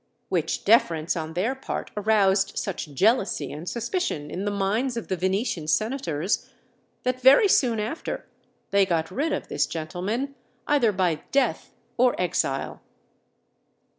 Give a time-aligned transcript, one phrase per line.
[0.29, 5.15] Which deference on their part aroused such jealousy and suspicion in the minds of the
[5.15, 6.49] Venetian senators
[7.03, 8.25] that very soon after
[8.71, 10.33] they got rid of this gentleman,
[10.65, 12.81] either by death or exile.